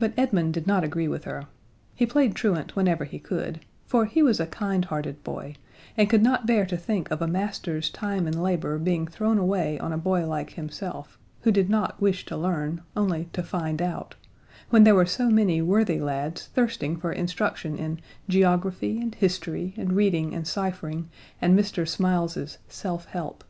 But 0.00 0.14
Edmund 0.16 0.52
did 0.52 0.66
not 0.66 0.82
agree 0.82 1.06
with 1.06 1.22
her. 1.22 1.44
He 1.94 2.06
played 2.06 2.34
truant 2.34 2.74
whenever 2.74 3.04
he 3.04 3.20
could, 3.20 3.60
for 3.86 4.04
he 4.04 4.20
was 4.20 4.40
a 4.40 4.48
kindhearted 4.48 5.22
boy, 5.22 5.54
and 5.96 6.10
could 6.10 6.24
not 6.24 6.44
bear 6.48 6.66
to 6.66 6.76
think 6.76 7.08
of 7.12 7.22
a 7.22 7.28
master's 7.28 7.88
time 7.88 8.26
and 8.26 8.42
labor 8.42 8.78
being 8.80 9.06
thrown 9.06 9.38
away 9.38 9.78
on 9.78 9.92
a 9.92 9.96
boy 9.96 10.26
like 10.26 10.54
himself 10.54 11.20
who 11.42 11.52
did 11.52 11.70
not 11.70 12.00
wish 12.02 12.26
to 12.26 12.36
learn, 12.36 12.82
only 12.96 13.26
to 13.32 13.44
find 13.44 13.80
out 13.80 14.16
when 14.70 14.82
there 14.82 14.96
were 14.96 15.06
so 15.06 15.30
many 15.30 15.62
worthy 15.62 16.00
lads 16.00 16.46
thirsting 16.48 16.96
for 16.96 17.12
instruction 17.12 17.76
in 17.76 18.00
geography 18.28 19.00
and 19.00 19.14
history 19.14 19.72
and 19.76 19.92
reading 19.92 20.34
and 20.34 20.48
ciphering, 20.48 21.08
and 21.40 21.56
Mr. 21.56 21.86
Smiles's 21.86 22.58
"Self 22.66 23.04
Help." 23.04 23.44